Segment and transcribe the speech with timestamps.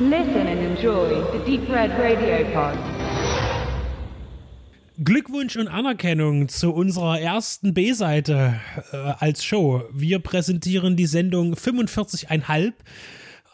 [0.00, 2.76] Listen and enjoy the Deep Red Radio Pod.
[5.04, 8.60] Glückwunsch und Anerkennung zu unserer ersten B-Seite
[8.90, 9.84] äh, als Show.
[9.92, 12.72] Wir präsentieren die Sendung 45,5.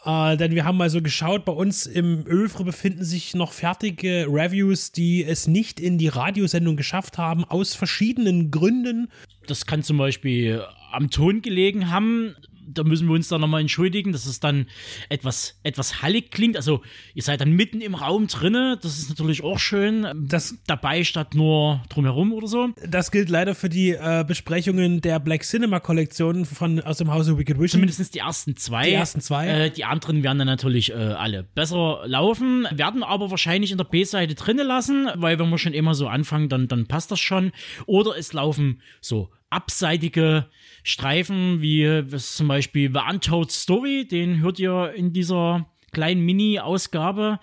[0.03, 4.25] Äh, denn wir haben mal so geschaut, bei uns im Övre befinden sich noch fertige
[4.27, 9.09] Reviews, die es nicht in die Radiosendung geschafft haben, aus verschiedenen Gründen.
[9.45, 12.35] Das kann zum Beispiel am Ton gelegen haben
[12.73, 14.67] da müssen wir uns dann nochmal entschuldigen, dass es dann
[15.09, 16.55] etwas, etwas hallig klingt.
[16.55, 16.81] Also
[17.13, 20.07] ihr seid dann mitten im Raum drinne, das ist natürlich auch schön.
[20.15, 22.69] Das dabei statt nur drumherum oder so.
[22.87, 27.37] Das gilt leider für die äh, Besprechungen der Black Cinema Kollektion von aus dem Hause
[27.37, 27.81] Wicked Vision.
[27.81, 28.85] Zumindest die ersten zwei.
[28.85, 29.47] Die ersten zwei.
[29.47, 33.85] Äh, die anderen werden dann natürlich äh, alle besser laufen, werden aber wahrscheinlich in der
[33.85, 37.51] B-Seite drinnen lassen, weil wenn wir schon immer so anfangen, dann, dann passt das schon.
[37.85, 40.47] Oder es laufen so abseitige
[40.83, 47.39] Streifen, wie zum Beispiel The Untold Story, den hört ihr in dieser kleinen Mini-Ausgabe,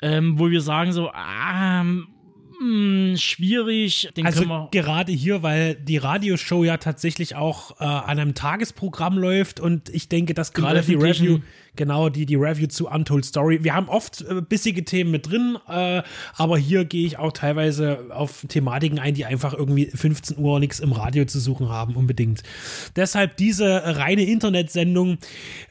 [0.00, 1.84] ähm, wo wir sagen so, ah,
[2.62, 4.08] mh, schwierig.
[4.16, 9.60] Den also gerade hier, weil die Radioshow ja tatsächlich auch äh, an einem Tagesprogramm läuft
[9.60, 11.40] und ich denke, dass gerade die Review
[11.76, 13.64] genau die, die Review zu Untold Story.
[13.64, 16.02] Wir haben oft äh, bissige Themen mit drin, äh,
[16.36, 20.80] aber hier gehe ich auch teilweise auf Thematiken ein, die einfach irgendwie 15 Uhr nichts
[20.80, 22.42] im Radio zu suchen haben, unbedingt.
[22.96, 25.18] Deshalb diese reine Internetsendung.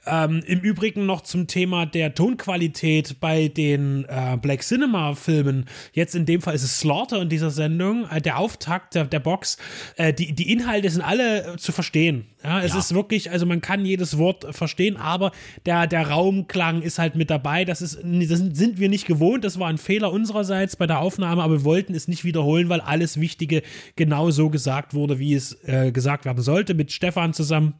[0.05, 5.65] Ähm, Im Übrigen noch zum Thema der Tonqualität bei den äh, Black Cinema Filmen.
[5.93, 9.19] Jetzt in dem Fall ist es Slaughter in dieser Sendung, äh, der Auftakt der, der
[9.19, 9.57] Box.
[9.95, 12.25] Äh, die, die Inhalte sind alle äh, zu verstehen.
[12.43, 12.79] Ja, es ja.
[12.79, 15.31] ist wirklich, also man kann jedes Wort verstehen, aber
[15.65, 17.65] der, der Raumklang ist halt mit dabei.
[17.65, 19.43] Das, ist, das sind wir nicht gewohnt.
[19.43, 22.81] Das war ein Fehler unsererseits bei der Aufnahme, aber wir wollten es nicht wiederholen, weil
[22.81, 23.61] alles Wichtige
[23.95, 27.75] genau so gesagt wurde, wie es äh, gesagt werden sollte, mit Stefan zusammen.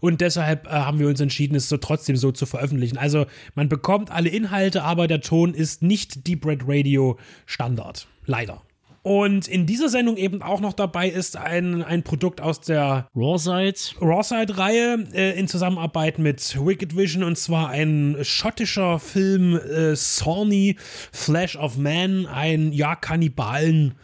[0.00, 2.98] Und deshalb äh, haben wir uns entschieden, es so trotzdem so zu veröffentlichen.
[2.98, 8.06] Also man bekommt alle Inhalte, aber der Ton ist nicht Deep Red Radio Standard.
[8.26, 8.62] Leider.
[9.02, 13.74] Und in dieser Sendung eben auch noch dabei ist ein, ein Produkt aus der Rawside
[14.00, 20.76] Rawside-Reihe äh, in Zusammenarbeit mit Wicked Vision und zwar ein schottischer Film äh, Sawney
[21.10, 23.94] Flash of Man, ein ja Kannibalen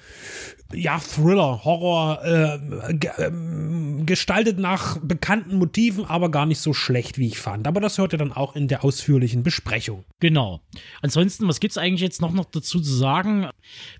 [0.72, 2.58] ja, Thriller, Horror, äh,
[4.04, 7.66] gestaltet nach bekannten Motiven, aber gar nicht so schlecht, wie ich fand.
[7.66, 10.04] Aber das hört ihr dann auch in der ausführlichen Besprechung.
[10.20, 10.60] Genau.
[11.00, 13.48] Ansonsten, was gibt es eigentlich jetzt noch, noch dazu zu sagen?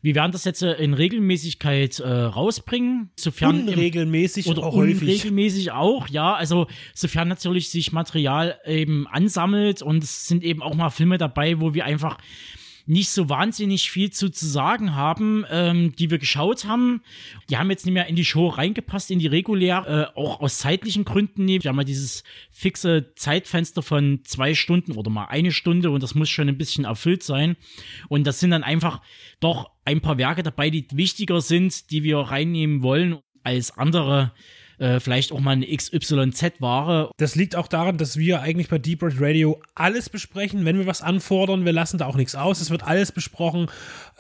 [0.03, 5.73] Wir werden das jetzt äh, in Regelmäßigkeit äh, rausbringen, sofern unregelmäßig im, oder auch unregelmäßig
[5.73, 6.35] auch, ja.
[6.35, 11.61] Also sofern natürlich sich Material eben ansammelt und es sind eben auch mal Filme dabei,
[11.61, 12.19] wo wir einfach
[12.88, 17.03] nicht so wahnsinnig viel zu, zu sagen haben, ähm, die wir geschaut haben.
[17.50, 20.59] Die haben jetzt nicht mehr in die Show reingepasst, in die regulär, äh, auch aus
[20.59, 21.65] zeitlichen Gründen nicht.
[21.65, 26.15] Wir haben ja dieses fixe Zeitfenster von zwei Stunden oder mal eine Stunde und das
[26.15, 27.56] muss schon ein bisschen erfüllt sein.
[28.09, 29.03] Und das sind dann einfach
[29.38, 34.32] doch ein paar Werke dabei, die wichtiger sind, die wir reinnehmen wollen als andere
[34.78, 37.11] äh, vielleicht auch mal eine XYZ-Ware.
[37.16, 40.65] Das liegt auch daran, dass wir eigentlich bei Deep Red Radio alles besprechen.
[40.65, 42.61] Wenn wir was anfordern, wir lassen da auch nichts aus.
[42.61, 43.69] Es wird alles besprochen.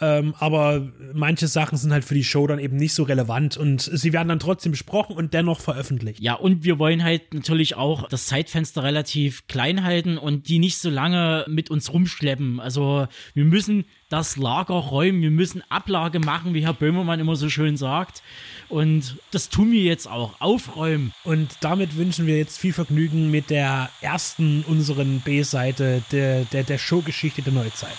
[0.00, 3.80] Ähm, aber manche Sachen sind halt für die Show dann eben nicht so relevant und
[3.82, 6.20] sie werden dann trotzdem besprochen und dennoch veröffentlicht.
[6.20, 10.78] Ja, und wir wollen halt natürlich auch das Zeitfenster relativ klein halten und die nicht
[10.78, 12.60] so lange mit uns rumschleppen.
[12.60, 17.48] Also wir müssen das Lager räumen, wir müssen Ablage machen, wie Herr Böhmermann immer so
[17.48, 18.22] schön sagt.
[18.68, 21.12] Und das tun wir jetzt auch, aufräumen.
[21.24, 26.78] Und damit wünschen wir jetzt viel Vergnügen mit der ersten unseren B-Seite der, der, der
[26.78, 27.98] Showgeschichte der Neuzeit.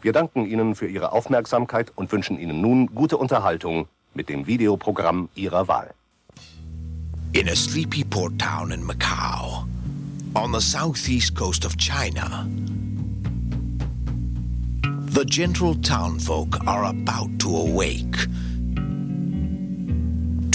[0.00, 5.28] Wir danken Ihnen für Ihre Aufmerksamkeit und wünschen Ihnen nun gute Unterhaltung mit dem Videoprogramm
[5.34, 5.94] Ihrer Wahl.
[7.32, 9.66] In a sleepy port town in Macau,
[10.34, 12.46] on the southeast coast of China,
[15.10, 18.16] the gentle townfolk are about to awake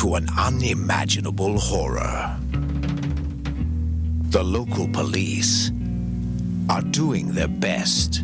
[0.01, 2.37] to an unimaginable horror.
[4.31, 5.71] The local police
[6.69, 8.23] are doing their best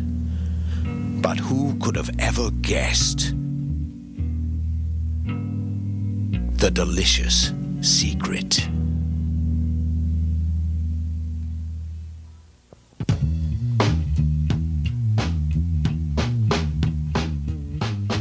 [1.20, 3.34] but who could have ever guessed?
[6.58, 8.68] The delicious secret.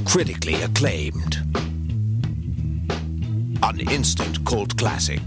[0.05, 1.66] Critically acclaimed.
[3.67, 5.21] An instant cult classic.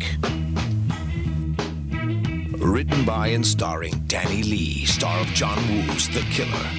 [2.58, 6.70] Written by and starring Danny Lee, star of John Woo's The Killer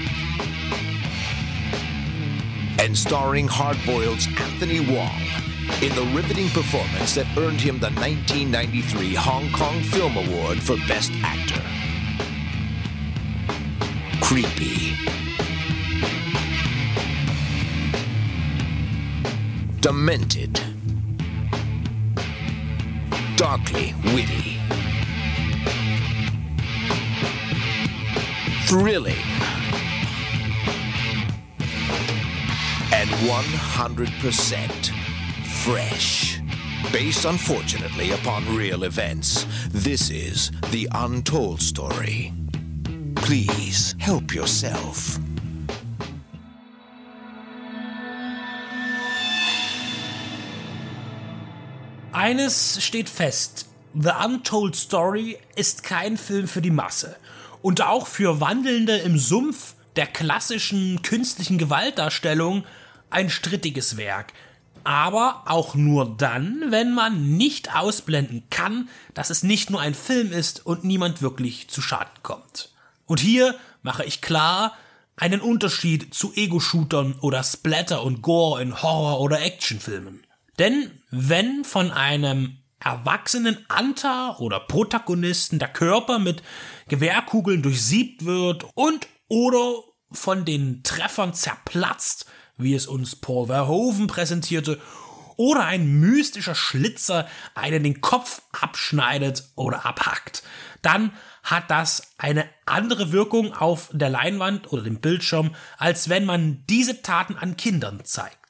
[2.80, 5.22] and starring Hardboiled's Anthony Wong
[5.84, 11.12] in the riveting performance that earned him the 1993 Hong Kong Film Award for Best
[11.24, 11.62] Actor.
[14.32, 14.96] creepy.
[19.82, 20.71] Demented.
[23.42, 24.60] Darkly witty.
[28.68, 29.16] Thrilling.
[32.94, 34.92] And 100%
[35.64, 36.40] fresh.
[36.94, 42.32] Based unfortunately upon real events, this is The Untold Story.
[43.16, 45.18] Please help yourself.
[52.22, 53.66] Eines steht fest.
[53.96, 57.16] The Untold Story ist kein Film für die Masse.
[57.64, 62.64] Und auch für Wandelnde im Sumpf der klassischen künstlichen Gewaltdarstellung
[63.10, 64.34] ein strittiges Werk.
[64.84, 70.32] Aber auch nur dann, wenn man nicht ausblenden kann, dass es nicht nur ein Film
[70.32, 72.72] ist und niemand wirklich zu Schaden kommt.
[73.08, 74.78] Und hier mache ich klar
[75.16, 80.24] einen Unterschied zu Ego-Shootern oder Splatter und Gore in Horror- oder Actionfilmen.
[80.60, 86.42] Denn wenn von einem erwachsenen Anta oder Protagonisten der Körper mit
[86.88, 89.76] Gewehrkugeln durchsiebt wird und oder
[90.12, 92.26] von den Treffern zerplatzt,
[92.58, 94.80] wie es uns Paul Verhoeven präsentierte,
[95.38, 100.44] oder ein mystischer Schlitzer einen den Kopf abschneidet oder abhackt,
[100.82, 101.14] dann
[101.44, 107.02] hat das eine andere Wirkung auf der Leinwand oder dem Bildschirm, als wenn man diese
[107.02, 108.41] Taten an Kindern zeigt.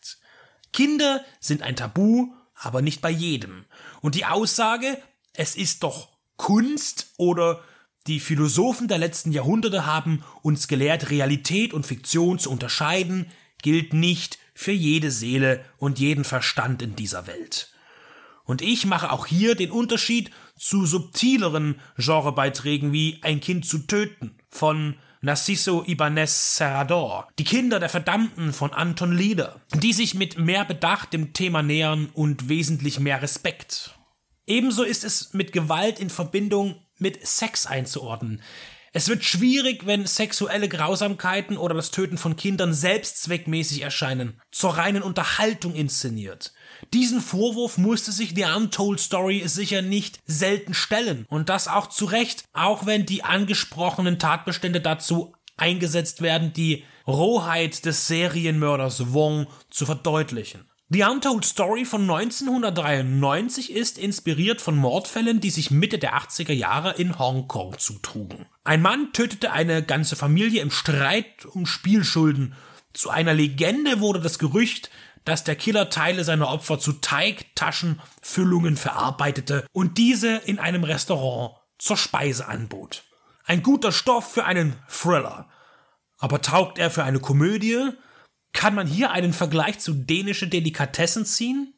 [0.74, 3.66] Kinder sind ein Tabu, aber nicht bei jedem.
[4.02, 4.98] Und die Aussage,
[5.34, 7.62] es ist doch Kunst oder
[8.08, 13.28] die Philosophen der letzten Jahrhunderte haben uns gelehrt, Realität und Fiktion zu unterscheiden,
[13.62, 17.72] gilt nicht für jede Seele und jeden Verstand in dieser Welt.
[18.44, 24.36] Und ich mache auch hier den Unterschied zu subtileren Genrebeiträgen wie Ein Kind zu töten
[24.50, 30.66] von Narciso Ibanez Serrador, Die Kinder der Verdammten von Anton Lieder, die sich mit mehr
[30.66, 34.00] Bedacht dem Thema nähern und wesentlich mehr Respekt.
[34.48, 38.42] Ebenso ist es mit Gewalt in Verbindung mit Sex einzuordnen.
[38.94, 45.04] Es wird schwierig, wenn sexuelle Grausamkeiten oder das Töten von Kindern selbstzweckmäßig erscheinen, zur reinen
[45.04, 46.52] Unterhaltung inszeniert.
[46.94, 52.06] Diesen Vorwurf musste sich The Untold Story sicher nicht selten stellen und das auch zu
[52.06, 59.86] Recht, auch wenn die angesprochenen Tatbestände dazu eingesetzt werden, die Rohheit des Serienmörders Wong zu
[59.86, 60.66] verdeutlichen.
[60.94, 66.96] The Untold Story von 1993 ist inspiriert von Mordfällen, die sich Mitte der 80er Jahre
[66.98, 68.46] in Hongkong zutrugen.
[68.66, 72.56] Ein Mann tötete eine ganze Familie im Streit um Spielschulden.
[72.92, 74.92] Zu einer Legende wurde das Gerücht,
[75.26, 81.98] dass der Killer Teile seiner Opfer zu Teigtaschenfüllungen verarbeitete und diese in einem Restaurant zur
[81.98, 83.04] Speise anbot.
[83.44, 85.50] Ein guter Stoff für einen Thriller.
[86.18, 87.90] Aber taugt er für eine Komödie?
[88.54, 91.74] Kann man hier einen Vergleich zu dänische Delikatessen ziehen?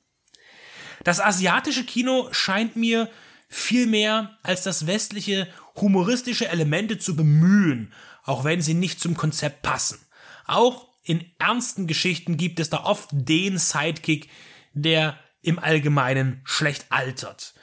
[1.03, 3.09] Das asiatische Kino scheint mir
[3.49, 7.93] viel mehr als das westliche humoristische Elemente zu bemühen,
[8.23, 9.99] auch wenn sie nicht zum Konzept passen.
[10.45, 14.29] Auch in ernsten Geschichten gibt es da oft den Sidekick,
[14.73, 17.53] der im Allgemeinen schlecht altert.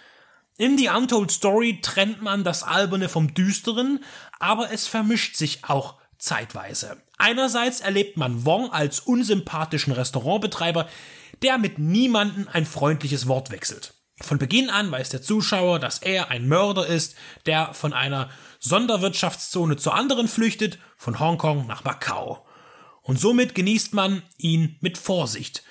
[0.58, 4.04] In The Untold Story trennt man das Alberne vom Düsteren,
[4.38, 7.02] aber es vermischt sich auch zeitweise.
[7.16, 10.86] Einerseits erlebt man Wong als unsympathischen Restaurantbetreiber,
[11.40, 13.94] der mit niemanden ein freundliches Wort wechselt.
[14.20, 17.16] Von Beginn an weiß der Zuschauer, dass er ein Mörder ist,
[17.46, 18.28] der von einer
[18.58, 22.46] Sonderwirtschaftszone zur anderen flüchtet, von Hongkong nach Macau.
[23.10, 25.64] Und somit genießt man ihn mit Vorsicht.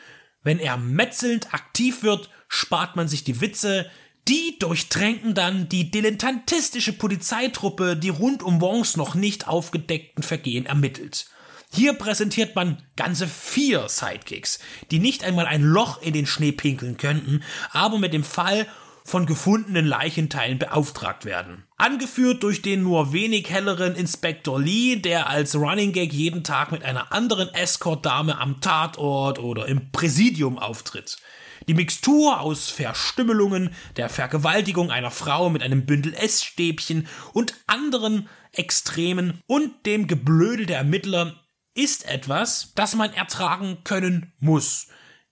[0.44, 3.90] Wenn er metzelnd aktiv wird, spart man sich die Witze,
[4.28, 11.28] die durchtränken dann die dilettantistische Polizeitruppe, die rund um Wongs noch nicht aufgedeckten Vergehen ermittelt.
[11.72, 14.60] Hier präsentiert man ganze vier Sidekicks,
[14.92, 17.42] die nicht einmal ein Loch in den Schnee pinkeln könnten,
[17.72, 18.68] aber mit dem Fall
[19.10, 21.64] von gefundenen Leichenteilen beauftragt werden.
[21.78, 26.84] Angeführt durch den nur wenig helleren Inspektor Lee, der als Running Gag jeden Tag mit
[26.84, 31.18] einer anderen Escort-Dame am Tatort oder im Präsidium auftritt.
[31.68, 39.42] Die Mixtur aus Verstümmelungen, der Vergewaltigung einer Frau mit einem Bündel Essstäbchen und anderen Extremen
[39.48, 41.36] und dem Geblödel der Ermittler
[41.74, 44.88] ist etwas, das man ertragen können muss.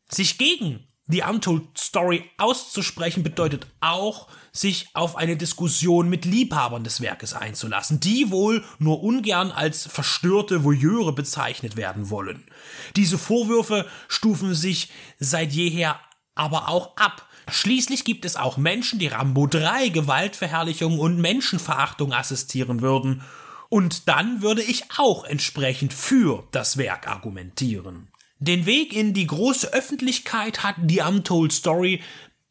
[0.09, 6.99] Sich gegen The Untold Story auszusprechen bedeutet auch, sich auf eine Diskussion mit Liebhabern des
[6.99, 12.43] Werkes einzulassen, die wohl nur ungern als verstörte Voyeure bezeichnet werden wollen.
[12.95, 15.99] Diese Vorwürfe stufen sich seit jeher
[16.35, 17.25] aber auch ab.
[17.49, 23.23] Schließlich gibt es auch Menschen, die Rambo 3 Gewaltverherrlichung und Menschenverachtung assistieren würden
[23.69, 28.09] Und dann würde ich auch entsprechend für das Werk argumentieren.
[28.39, 32.01] Den Weg in die große Öffentlichkeit hat The Untold Story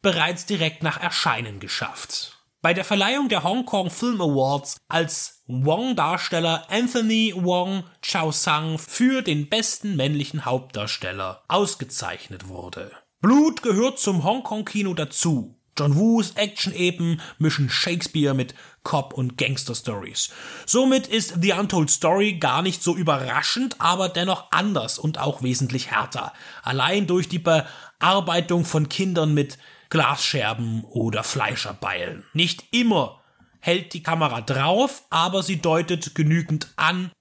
[0.01, 2.37] bereits direkt nach Erscheinen geschafft.
[2.61, 9.21] Bei der Verleihung der Hong Kong Film Awards als Wong-Darsteller Anthony Wong Chao Sang für
[9.21, 12.91] den besten männlichen Hauptdarsteller ausgezeichnet wurde.
[13.21, 15.56] Blut gehört zum Hongkong-Kino dazu.
[15.77, 20.31] John Woos Action-Epen mischen Shakespeare mit Cop- und Gangster-Stories.
[20.65, 25.91] Somit ist The Untold Story gar nicht so überraschend, aber dennoch anders und auch wesentlich
[25.91, 26.33] härter.
[26.63, 29.57] Allein durch die Bearbeitung von Kindern mit
[29.89, 32.25] Glasscherben oder Fleischerbeilen.
[32.33, 33.21] Nicht immer
[33.59, 37.11] hält die Kamera drauf, aber sie deutet genügend an.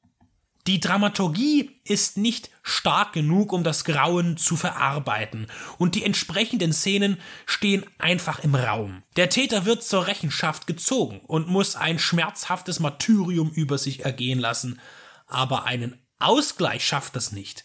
[0.67, 5.47] Die Dramaturgie ist nicht stark genug, um das Grauen zu verarbeiten,
[5.79, 9.05] und die entsprechenden Szenen stehen einfach im Raum.
[9.15, 14.81] Der Täter wird zur Rechenschaft gezogen und muss ein schmerzhaftes Martyrium über sich ergehen lassen,
[15.29, 17.65] aber einen Ausgleich schafft das nicht.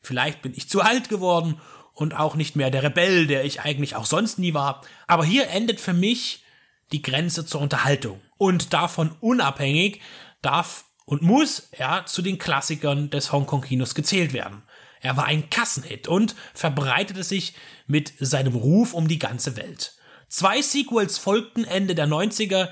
[0.00, 1.60] Vielleicht bin ich zu alt geworden
[1.94, 4.82] und auch nicht mehr der Rebell, der ich eigentlich auch sonst nie war.
[5.06, 6.42] Aber hier endet für mich
[6.90, 8.20] die Grenze zur Unterhaltung.
[8.36, 10.00] Und davon unabhängig
[10.40, 14.62] darf und muss er zu den Klassikern des Hongkong-Kinos gezählt werden.
[15.00, 17.54] Er war ein Kassenhit und verbreitete sich
[17.86, 19.94] mit seinem Ruf um die ganze Welt.
[20.28, 22.68] Zwei Sequels folgten Ende der 90er,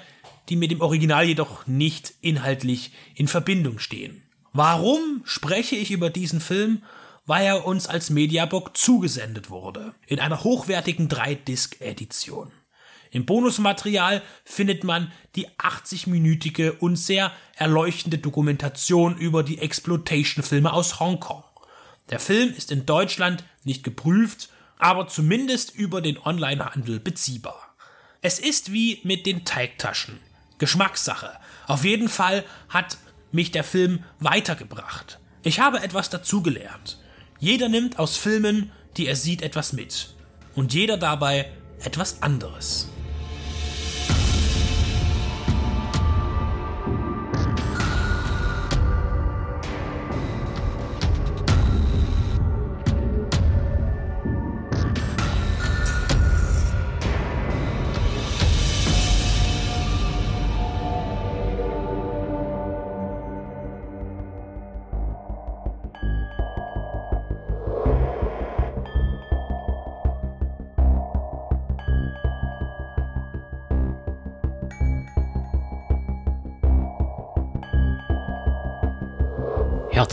[0.48, 4.22] die mit dem Original jedoch nicht inhaltlich in Verbindung stehen.
[4.52, 6.82] Warum spreche ich über diesen Film?
[7.30, 12.50] weil er uns als Mediabook zugesendet wurde, in einer hochwertigen 3-Disc-Edition.
[13.10, 21.44] Im Bonusmaterial findet man die 80-minütige und sehr erleuchtende Dokumentation über die Exploitation-Filme aus Hongkong.
[22.10, 24.48] Der Film ist in Deutschland nicht geprüft,
[24.78, 27.74] aber zumindest über den Onlinehandel beziehbar.
[28.22, 30.18] Es ist wie mit den Teigtaschen.
[30.58, 31.32] Geschmackssache.
[31.66, 32.98] Auf jeden Fall hat
[33.32, 35.18] mich der Film weitergebracht.
[35.42, 36.98] Ich habe etwas dazugelernt.
[37.38, 40.14] Jeder nimmt aus Filmen, die er sieht, etwas mit.
[40.54, 41.50] Und jeder dabei
[41.82, 42.88] etwas anderes.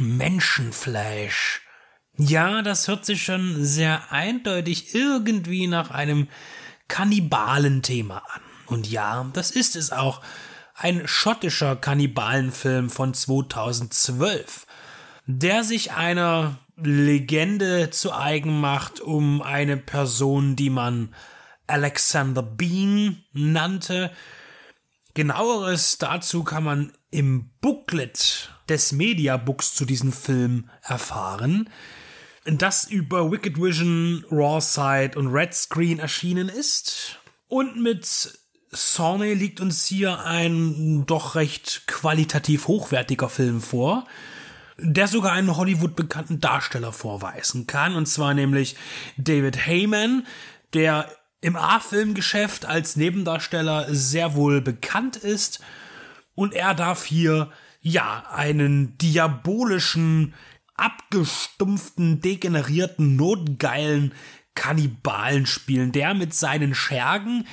[0.00, 1.62] Menschenfleisch.
[2.16, 6.28] Ja, das hört sich schon sehr eindeutig irgendwie nach einem
[6.88, 8.40] Kannibalenthema an.
[8.66, 10.20] Und ja, das ist es auch.
[10.74, 14.66] Ein schottischer Kannibalenfilm von 2012,
[15.26, 21.14] der sich einer Legende zu eigen macht um eine Person, die man
[21.66, 24.10] Alexander Bean nannte.
[25.14, 31.68] Genaueres dazu kann man im Booklet des Mediabooks zu diesem Film erfahren,
[32.44, 37.18] das über Wicked Vision, Raw Side und Red Screen erschienen ist.
[37.48, 38.06] Und mit
[38.70, 44.06] Sawney liegt uns hier ein doch recht qualitativ hochwertiger Film vor,
[44.78, 48.76] der sogar einen Hollywood bekannten Darsteller vorweisen kann, und zwar nämlich
[49.18, 50.26] David Heyman,
[50.72, 51.10] der
[51.42, 55.60] im A-Filmgeschäft als Nebendarsteller sehr wohl bekannt ist
[56.34, 60.34] und er darf hier ja, einen diabolischen,
[60.74, 64.14] abgestumpften, degenerierten, notgeilen
[64.54, 67.46] Kannibalen spielen, der mit seinen Schergen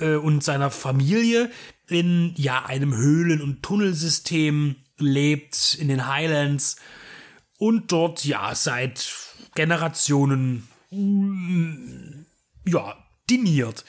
[0.00, 1.50] äh, und seiner Familie
[1.88, 6.76] in ja einem Höhlen- und Tunnelsystem lebt in den Highlands
[7.58, 9.12] und dort ja seit
[9.54, 10.68] Generationen
[12.66, 12.96] ja
[13.30, 13.84] diniert.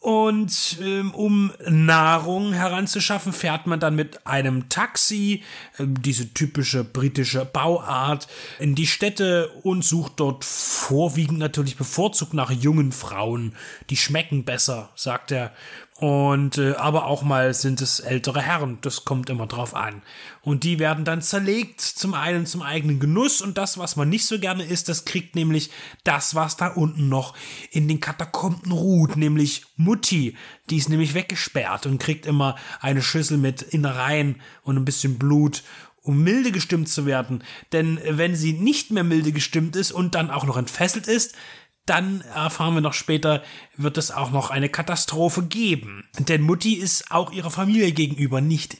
[0.00, 5.42] Und ähm, um Nahrung heranzuschaffen, fährt man dann mit einem Taxi,
[5.76, 8.26] äh, diese typische britische Bauart,
[8.58, 13.54] in die Städte und sucht dort vorwiegend natürlich bevorzugt nach jungen Frauen.
[13.90, 15.52] Die schmecken besser, sagt er.
[16.00, 20.00] Und äh, aber auch mal sind es ältere Herren, das kommt immer drauf an.
[20.40, 24.26] Und die werden dann zerlegt, zum einen zum eigenen Genuss und das, was man nicht
[24.26, 25.70] so gerne isst, das kriegt nämlich
[26.02, 27.34] das, was da unten noch
[27.70, 30.38] in den Katakomben ruht, nämlich Mutti.
[30.70, 35.62] Die ist nämlich weggesperrt und kriegt immer eine Schüssel mit Innereien und ein bisschen Blut
[36.02, 37.44] um milde gestimmt zu werden.
[37.72, 41.36] Denn wenn sie nicht mehr milde gestimmt ist und dann auch noch entfesselt ist,
[41.90, 43.42] dann erfahren wir noch später,
[43.76, 46.04] wird es auch noch eine Katastrophe geben.
[46.20, 48.76] Denn Mutti ist auch ihrer Familie gegenüber nicht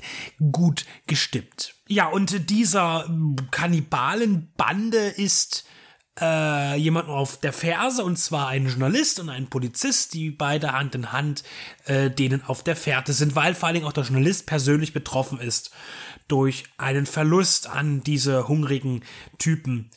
[0.52, 1.75] gut gestimmt.
[1.88, 3.12] Ja, und dieser
[3.50, 5.64] Kannibalenbande ist
[6.21, 10.95] äh, jemand auf der Ferse, und zwar ein Journalist und ein Polizist, die beide Hand
[10.95, 11.43] in Hand
[11.87, 15.40] äh, denen auf der Fährte sind, weil vor allen Dingen auch der Journalist persönlich betroffen
[15.40, 15.73] ist
[16.29, 19.02] durch einen Verlust an diese hungrigen
[19.38, 19.90] Typen.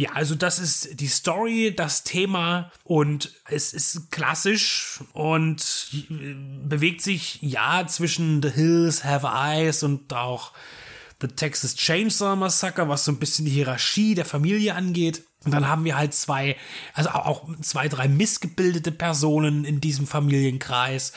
[0.00, 5.62] Ja, also das ist die Story, das Thema und es ist klassisch und
[6.64, 10.52] bewegt sich ja zwischen The Hills Have Eyes und auch
[11.20, 15.22] The Texas Chainsaw Massacre, was so ein bisschen die Hierarchie der Familie angeht.
[15.44, 16.56] Und dann haben wir halt zwei,
[16.94, 21.12] also auch zwei, drei missgebildete Personen in diesem Familienkreis.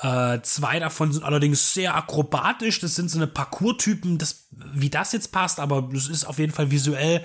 [0.00, 2.80] Äh, zwei davon sind allerdings sehr akrobatisch.
[2.80, 6.52] Das sind so eine Parcours-Typen, das, wie das jetzt passt, aber das ist auf jeden
[6.52, 7.24] Fall visuell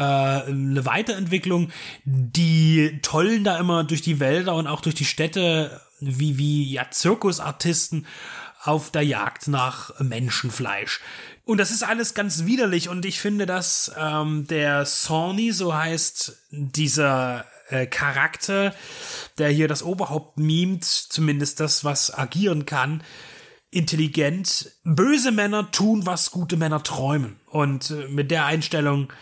[0.00, 1.70] äh, eine Weiterentwicklung.
[2.04, 6.90] Die tollen da immer durch die Wälder und auch durch die Städte wie, wie ja,
[6.90, 8.06] Zirkusartisten
[8.62, 11.00] auf der Jagd nach Menschenfleisch.
[11.44, 16.36] Und das ist alles ganz widerlich und ich finde, dass ähm, der Sony, so heißt
[16.50, 18.74] dieser äh, Charakter,
[19.38, 23.02] der hier das Oberhaupt mimt, zumindest das, was agieren kann,
[23.70, 24.70] intelligent.
[24.84, 27.40] Böse Männer tun, was gute Männer träumen.
[27.46, 29.12] Und äh, mit der Einstellung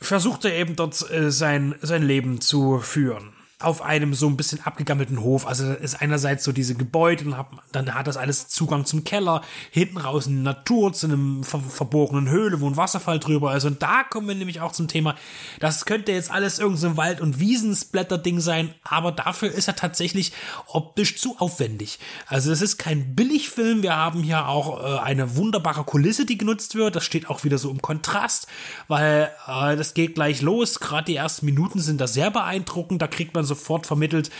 [0.00, 4.60] versucht er eben dort äh, sein, sein Leben zu führen auf einem so ein bisschen
[4.62, 5.46] abgegammelten Hof.
[5.46, 7.34] Also da ist einerseits so diese Gebäude, und
[7.72, 9.42] dann hat das alles Zugang zum Keller,
[9.72, 13.64] hinten raus in Natur, zu einem ver verborgenen Höhle, wo ein Wasserfall drüber ist.
[13.64, 15.16] Und da kommen wir nämlich auch zum Thema,
[15.58, 20.32] das könnte jetzt alles irgendein so Wald- und Wiesensblätter-Ding sein, aber dafür ist er tatsächlich
[20.68, 21.98] optisch zu aufwendig.
[22.26, 26.76] Also es ist kein Billigfilm, wir haben hier auch äh, eine wunderbare Kulisse, die genutzt
[26.76, 26.94] wird.
[26.94, 28.46] Das steht auch wieder so im Kontrast,
[28.86, 30.78] weil äh, das geht gleich los.
[30.78, 33.02] Gerade die ersten Minuten sind da sehr beeindruckend.
[33.02, 34.30] Da kriegt man sofort vermittelt,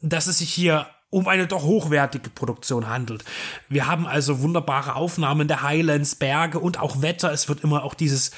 [0.00, 3.22] dass es sich hier um eine doch hochwertige Produktion handelt.
[3.68, 7.30] Wir haben also wunderbare Aufnahmen der Highlands, Berge und auch Wetter.
[7.30, 8.30] Es wird immer auch dieses,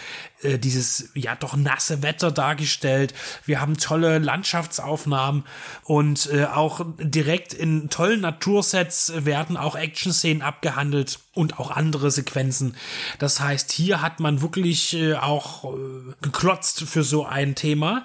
[0.42, 3.14] äh, dieses, ja, doch nasse Wetter dargestellt.
[3.46, 5.44] Wir haben tolle Landschaftsaufnahmen
[5.84, 12.74] und äh, auch direkt in tollen Natursets werden auch Action-Szenen abgehandelt und auch andere Sequenzen.
[13.20, 15.76] Das heißt, hier hat man wirklich äh, auch äh,
[16.22, 18.02] geklotzt für so ein Thema.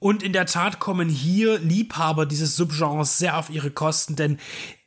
[0.00, 4.38] Und in der Tat kommen hier Liebhaber dieses Subgenres sehr auf ihre Kosten, denn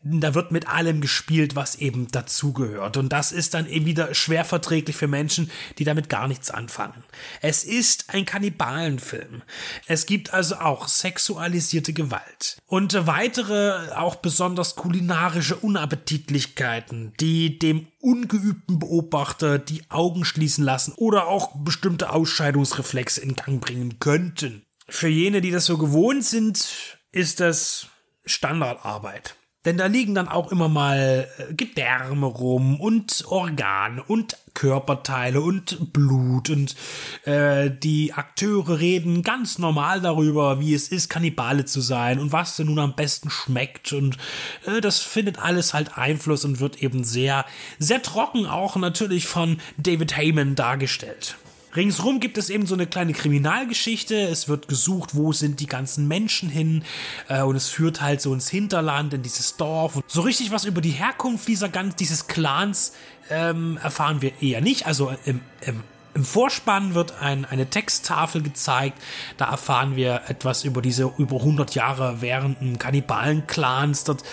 [0.03, 2.97] da wird mit allem gespielt, was eben dazugehört.
[2.97, 7.03] Und das ist dann eben wieder schwer verträglich für Menschen, die damit gar nichts anfangen.
[7.41, 9.43] Es ist ein Kannibalenfilm.
[9.85, 12.57] Es gibt also auch sexualisierte Gewalt.
[12.65, 21.27] Und weitere, auch besonders kulinarische Unappetitlichkeiten, die dem ungeübten Beobachter die Augen schließen lassen oder
[21.27, 24.63] auch bestimmte Ausscheidungsreflexe in Gang bringen könnten.
[24.91, 27.87] Für jene, die das so gewohnt sind, ist das
[28.25, 29.35] Standardarbeit.
[29.63, 35.93] Denn da liegen dann auch immer mal äh, Gedärme rum und Organe und Körperteile und
[35.93, 36.75] Blut und
[37.23, 42.57] äh, die Akteure reden ganz normal darüber, wie es ist, Kannibale zu sein und was
[42.57, 44.17] denn nun am besten schmeckt und
[44.65, 47.45] äh, das findet alles halt Einfluss und wird eben sehr,
[47.79, 51.37] sehr trocken auch natürlich von David Heyman dargestellt.
[51.75, 54.15] Ringsrum gibt es eben so eine kleine Kriminalgeschichte.
[54.15, 56.83] Es wird gesucht, wo sind die ganzen Menschen hin.
[57.27, 59.95] Äh, und es führt halt so ins Hinterland, in dieses Dorf.
[59.95, 62.93] Und so richtig was über die Herkunft dieser ganz, dieses Clans
[63.29, 64.85] ähm, erfahren wir eher nicht.
[64.85, 69.01] Also im, im im Vorspann wird ein, eine Texttafel gezeigt.
[69.37, 74.23] Da erfahren wir etwas über diese über 100 Jahre währenden Kannibalen-Clans dort.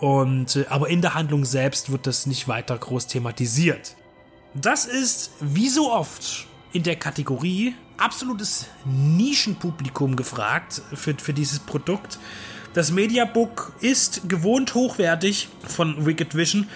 [0.00, 3.94] Und, äh, aber in der Handlung selbst wird das nicht weiter groß thematisiert.
[4.54, 12.18] Das ist, wie so oft, in der Kategorie absolutes Nischenpublikum gefragt für, für dieses Produkt.
[12.74, 16.68] Das Mediabook ist gewohnt hochwertig von Wicked Vision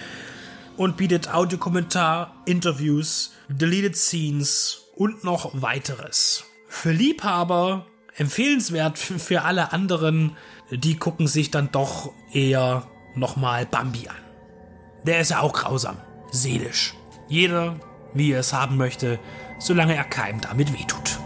[0.77, 6.45] und bietet Audiokommentar, Interviews, Deleted Scenes und noch weiteres.
[6.67, 10.35] Für Liebhaber empfehlenswert, für alle anderen,
[10.69, 14.15] die gucken sich dann doch eher nochmal Bambi an.
[15.03, 15.97] Der ist ja auch grausam,
[16.31, 16.93] seelisch.
[17.27, 17.79] Jeder,
[18.13, 19.19] wie er es haben möchte,
[19.57, 21.19] solange er keinem damit wehtut.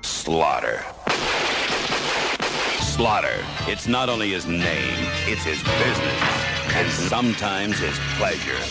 [0.00, 0.84] Slaughter.
[2.80, 3.44] Slaughter.
[3.66, 6.22] It's not only his name, it's his business,
[6.74, 8.62] and sometimes his pleasure.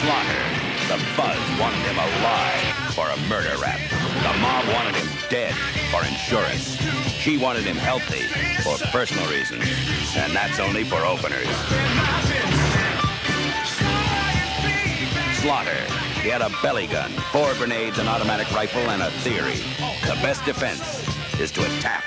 [0.00, 0.42] Slaughter.
[0.88, 3.97] The Buzz wanted him alive for a murder rap.
[4.22, 5.54] The mob wanted him dead
[5.90, 6.76] for insurance.
[7.06, 8.22] She wanted him healthy
[8.62, 9.64] for personal reasons.
[10.16, 11.46] And that's only for openers.
[15.40, 15.84] Slaughter.
[16.22, 19.62] He had a belly gun, four grenades, an automatic rifle, and a theory.
[20.02, 20.82] The best defense
[21.38, 22.04] is to attack.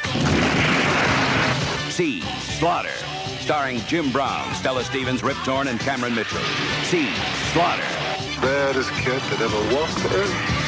[1.89, 2.21] C.
[2.60, 2.93] Slaughter.
[3.39, 6.43] Starring Jim Brown, Stella Stevens, Rip Torn, and Cameron Mitchell.
[6.84, 7.10] C.
[7.54, 7.84] Slaughter.
[8.41, 10.61] Baddest kid that ever walked the earth.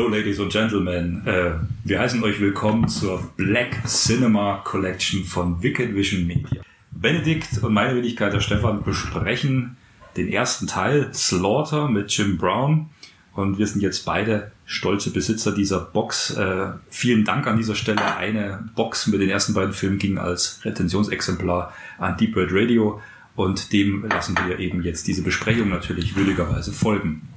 [0.00, 1.50] So, Ladies and Gentlemen, äh,
[1.84, 6.62] wir heißen euch willkommen zur Black Cinema Collection von Wicked Vision Media.
[6.90, 9.76] Benedikt und meine Wenigkeit, der Stefan, besprechen
[10.16, 12.88] den ersten Teil, Slaughter mit Jim Brown.
[13.34, 16.30] Und wir sind jetzt beide stolze Besitzer dieser Box.
[16.30, 18.16] Äh, vielen Dank an dieser Stelle.
[18.16, 23.02] Eine Box mit den ersten beiden Filmen ging als Retentionsexemplar an Deep Red Radio.
[23.36, 27.28] Und dem lassen wir eben jetzt diese Besprechung natürlich würdigerweise folgen.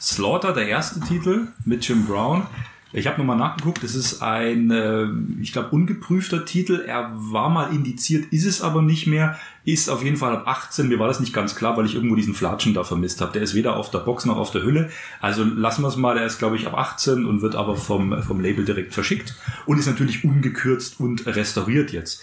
[0.00, 2.46] Slaughter, der erste Titel mit Jim Brown.
[2.90, 5.08] Ich habe nochmal nachgeguckt, es ist ein, äh,
[5.42, 6.84] ich glaube, ungeprüfter Titel.
[6.86, 9.38] Er war mal indiziert, ist es aber nicht mehr.
[9.66, 10.88] Ist auf jeden Fall ab 18.
[10.88, 13.32] Mir war das nicht ganz klar, weil ich irgendwo diesen Flatschen da vermisst habe.
[13.32, 14.88] Der ist weder auf der Box noch auf der Hülle.
[15.20, 16.14] Also lassen wir es mal.
[16.14, 19.36] Der ist, glaube ich, ab 18 und wird aber vom, vom Label direkt verschickt.
[19.66, 22.22] Und ist natürlich ungekürzt und restauriert jetzt.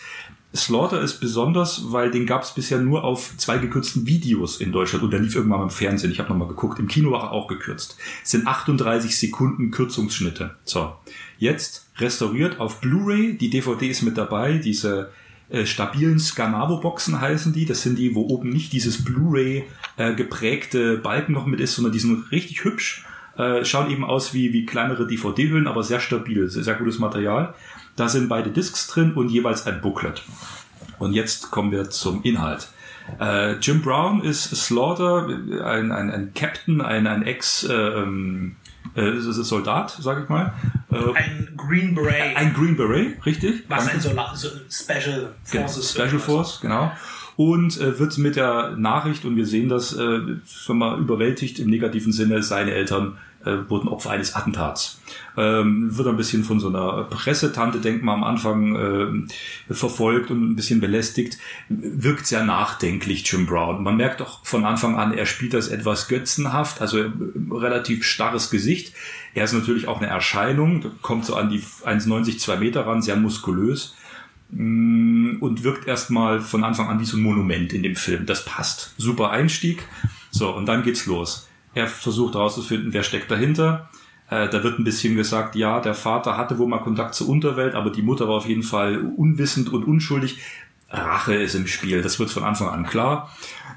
[0.56, 5.04] Slaughter ist besonders, weil den gab es bisher nur auf zwei gekürzten Videos in Deutschland
[5.04, 6.12] und der lief irgendwann im Fernsehen.
[6.12, 6.80] Ich habe nochmal geguckt.
[6.80, 7.98] Im Kino war er auch gekürzt.
[8.24, 10.56] Es sind 38 Sekunden Kürzungsschnitte.
[10.64, 10.96] So,
[11.38, 13.38] jetzt restauriert auf Blu-ray.
[13.38, 14.58] Die DVD ist mit dabei.
[14.58, 15.12] Diese
[15.50, 17.66] äh, stabilen Scanavo-Boxen heißen die.
[17.66, 19.66] Das sind die, wo oben nicht dieses Blu-ray
[19.98, 23.06] äh, geprägte Balken noch mit ist, sondern die sind richtig hübsch.
[23.38, 26.50] Äh, schauen eben aus wie, wie kleinere DVD-Hüllen, aber sehr stabil.
[26.50, 27.54] Sehr, sehr gutes Material.
[27.96, 30.24] Da sind beide Discs drin und jeweils ein Booklet.
[31.00, 32.68] Und jetzt kommen wir zum Inhalt.
[33.20, 35.28] Äh, Jim Brown ist Slaughter,
[35.64, 38.56] ein, ein, ein Captain, ein, ein Ex- äh, ähm,
[38.96, 40.54] äh, Soldat, sage ich mal.
[40.92, 42.36] Äh, Ein Green Beret.
[42.36, 43.64] ein Green Beret, richtig?
[43.68, 43.94] was Danke.
[43.96, 46.92] ein Solar so Special Forces Special Force, genau.
[47.36, 51.70] Und äh, wird mit der Nachricht, und wir sehen das, äh, schon mal überwältigt im
[51.70, 55.00] negativen Sinne, seine Eltern äh, wurden Opfer eines Attentats.
[55.38, 59.28] Ähm, wird ein bisschen von so einer Pressetante, denkt man am Anfang,
[59.68, 61.38] äh, verfolgt und ein bisschen belästigt.
[61.70, 63.84] Wirkt sehr nachdenklich, Jim Brown.
[63.84, 67.12] Man merkt auch von Anfang an, er spielt das etwas götzenhaft, also äh,
[67.52, 68.94] relativ starres Gesicht.
[69.34, 73.16] Er ist natürlich auch eine Erscheinung, kommt so an die 1,90, 2 Meter ran, sehr
[73.16, 73.96] muskulös
[74.52, 78.26] und wirkt erstmal von Anfang an wie so ein Monument in dem Film.
[78.26, 78.94] Das passt.
[78.98, 79.84] Super Einstieg.
[80.32, 81.48] So, und dann geht's los.
[81.76, 83.90] Er versucht herauszufinden, wer steckt dahinter.
[84.30, 87.76] Äh, da wird ein bisschen gesagt, ja, der Vater hatte wohl mal Kontakt zur Unterwelt,
[87.76, 90.40] aber die Mutter war auf jeden Fall unwissend und unschuldig.
[90.90, 93.30] Rache ist im Spiel, das wird von Anfang an klar.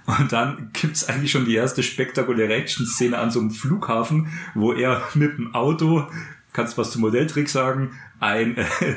[0.07, 5.03] Und dann gibt's eigentlich schon die erste spektakuläre Action-Szene an so einem Flughafen, wo er
[5.15, 6.07] mit dem Auto,
[6.53, 8.65] kannst was zum Modelltrick sagen, ein äh,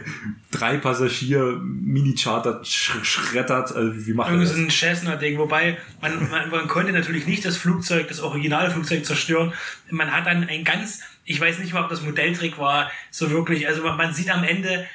[0.51, 3.71] drei Passagier Mini-Charter sch schreddert.
[3.71, 4.55] Äh, wie macht Irgendwie das?
[4.55, 9.53] so ein Cessna-Ding, wobei man, man, man konnte natürlich nicht das Flugzeug, das Originalflugzeug zerstören.
[9.89, 13.67] Man hat dann ein ganz, ich weiß nicht mal, ob das Modelltrick war, so wirklich,
[13.67, 14.87] also man, man sieht am Ende,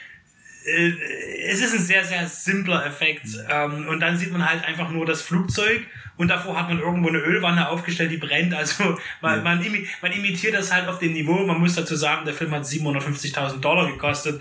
[0.66, 0.92] äh,
[1.48, 3.26] es ist ein sehr, sehr simpler Effekt.
[3.48, 5.82] Ähm, und dann sieht man halt einfach nur das Flugzeug
[6.16, 8.54] und davor hat man irgendwo eine Ölwanne aufgestellt, die brennt.
[8.54, 11.44] Also man, man, imi man imitiert das halt auf dem Niveau.
[11.46, 14.40] Man muss dazu sagen, der Film hat 750.000 Dollar gekostet.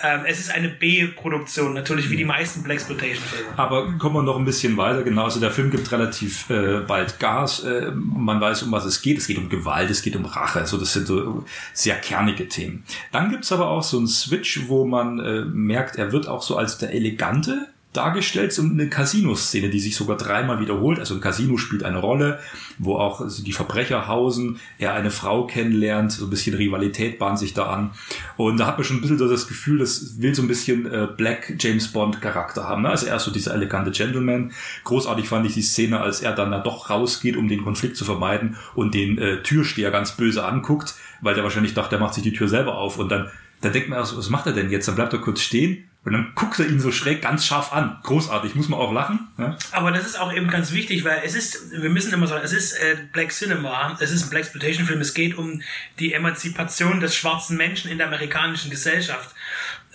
[0.00, 3.50] Ähm, es ist eine B-Produktion, natürlich wie die meisten Blaxploitation-Filme.
[3.56, 5.02] Aber kommen wir noch ein bisschen weiter.
[5.02, 7.64] Genau, also der Film gibt relativ äh, bald Gas.
[7.64, 9.18] Äh, man weiß, um was es geht.
[9.18, 10.60] Es geht um Gewalt, es geht um Rache.
[10.60, 12.84] Also das sind so sehr kernige Themen.
[13.10, 16.56] Dann gibt's aber auch so einen Switch, wo man äh, merkt, er wird auch so
[16.56, 21.00] als der elegante dargestellt und eine Casino-Szene, die sich sogar dreimal wiederholt.
[21.00, 22.38] Also ein Casino spielt eine Rolle,
[22.78, 27.40] wo auch also die Verbrecher hausen, er eine Frau kennenlernt, so ein bisschen Rivalität bahnt
[27.40, 27.90] sich da an.
[28.36, 30.86] Und da hat man schon ein bisschen so das Gefühl, das will so ein bisschen
[30.86, 32.82] äh, Black James Bond Charakter haben.
[32.82, 32.90] Ne?
[32.90, 34.52] Also er ist so dieser elegante Gentleman.
[34.84, 38.04] Großartig fand ich die Szene, als er dann da doch rausgeht, um den Konflikt zu
[38.04, 42.22] vermeiden und den äh, Türsteher ganz böse anguckt, weil der wahrscheinlich dachte, der macht sich
[42.22, 43.28] die Tür selber auf und dann
[43.60, 44.86] dann denkt man, erst, was macht er denn jetzt?
[44.86, 47.98] Dann bleibt er kurz stehen und dann guckt er ihn so schräg ganz scharf an.
[48.02, 49.28] Großartig, muss man auch lachen.
[49.36, 49.58] Ja?
[49.72, 52.52] Aber das ist auch eben ganz wichtig, weil es ist, wir müssen immer sagen, es
[52.52, 55.60] ist äh, Black Cinema, es ist ein Black Exploitation Film, es geht um
[55.98, 59.34] die Emanzipation des schwarzen Menschen in der amerikanischen Gesellschaft.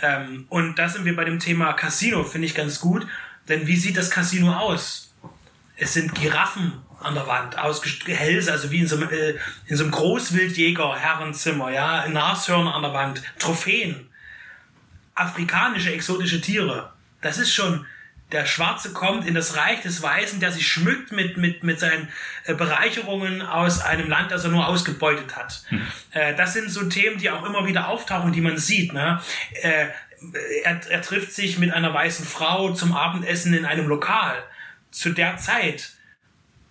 [0.02, 3.08] Ähm, und da sind wir bei dem Thema Casino, finde ich ganz gut,
[3.48, 5.16] denn wie sieht das Casino aus?
[5.78, 7.58] Es sind Giraffen an der Wand,
[8.06, 9.36] Hälse, also wie in so einem, äh,
[9.66, 14.10] in so einem Großwildjäger-Herrenzimmer, ja, Nashörner an der Wand, Trophäen,
[15.16, 16.92] afrikanische exotische Tiere.
[17.22, 17.86] Das ist schon,
[18.32, 22.10] der Schwarze kommt in das Reich des Weißen, der sich schmückt mit, mit, mit seinen
[22.46, 25.64] äh, Bereicherungen aus einem Land, das er nur ausgebeutet hat.
[25.70, 25.82] Hm.
[26.12, 28.92] Äh, das sind so Themen, die auch immer wieder auftauchen, die man sieht.
[28.92, 29.22] Ne?
[29.62, 29.88] Äh,
[30.64, 34.44] er, er trifft sich mit einer weißen Frau zum Abendessen in einem Lokal.
[34.90, 35.94] Zu der Zeit.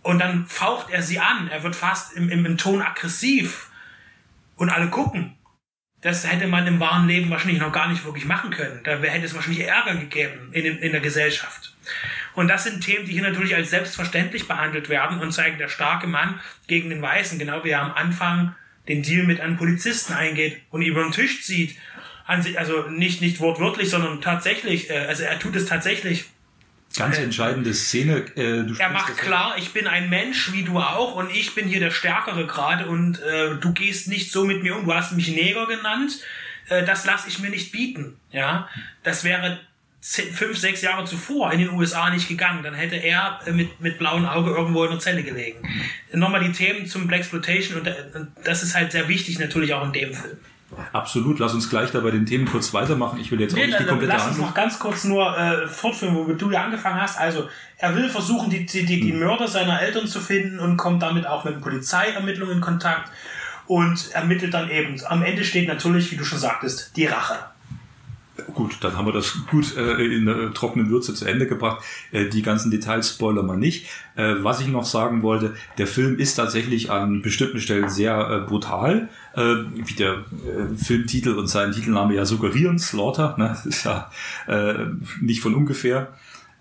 [0.03, 1.49] Und dann faucht er sie an.
[1.49, 3.69] Er wird fast im, im, im Ton aggressiv.
[4.57, 5.37] Und alle gucken.
[6.03, 8.81] Das hätte man im wahren Leben wahrscheinlich noch gar nicht wirklich machen können.
[8.85, 11.75] Da hätte es wahrscheinlich Ärger gegeben in, in der Gesellschaft.
[12.35, 16.07] Und das sind Themen, die hier natürlich als selbstverständlich behandelt werden und zeigen der starke
[16.07, 18.55] Mann gegen den Weißen, genau wie er am Anfang
[18.89, 21.77] den Deal mit einem Polizisten eingeht und über den Tisch zieht.
[22.27, 26.25] Also nicht, nicht wortwörtlich, sondern tatsächlich, äh, also er tut es tatsächlich
[26.97, 28.25] Ganz äh, entscheidende Szene.
[28.37, 31.81] Äh, er macht klar, ich bin ein Mensch wie du auch und ich bin hier
[31.81, 34.85] der Stärkere gerade und äh, du gehst nicht so mit mir um.
[34.85, 36.21] Du hast mich Neger genannt.
[36.69, 38.17] Äh, das lasse ich mir nicht bieten.
[38.31, 38.69] Ja,
[39.03, 39.61] das wäre
[40.01, 42.63] zehn, fünf, sechs Jahre zuvor in den USA nicht gegangen.
[42.63, 45.67] Dann hätte er äh, mit, mit blauem Auge irgendwo in der Zelle gelegen.
[46.13, 47.89] Nochmal die Themen zum Black Exploitation und
[48.45, 50.39] das ist halt sehr wichtig natürlich auch in dem Film.
[50.93, 53.19] Absolut, lass uns gleich da bei den Themen kurz weitermachen.
[53.21, 55.67] Ich will jetzt nee, auch nicht die komplette Lass uns noch ganz kurz nur äh,
[55.69, 57.19] fortführen, wo du ja angefangen hast.
[57.19, 59.21] Also, er will versuchen, die, die, die, die hm.
[59.21, 63.11] Mörder seiner Eltern zu finden und kommt damit auch mit Polizeiermittlungen in Kontakt
[63.67, 64.97] und ermittelt dann eben.
[65.07, 67.39] Am Ende steht natürlich, wie du schon sagtest, die Rache.
[68.55, 71.83] Gut, dann haben wir das gut äh, in trockenen Würze zu Ende gebracht.
[72.11, 73.87] Äh, die ganzen Details spoilern wir nicht.
[74.15, 78.49] Äh, was ich noch sagen wollte, der Film ist tatsächlich an bestimmten Stellen sehr äh,
[78.49, 83.49] brutal, äh, wie der äh, Filmtitel und sein Titelname ja suggerieren, Slaughter, ne?
[83.49, 84.11] das ist ja
[85.21, 86.09] nicht von ungefähr.